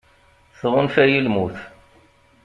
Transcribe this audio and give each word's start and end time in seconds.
Tɣunfa-yi 0.59 1.19
lmut. 1.25 1.55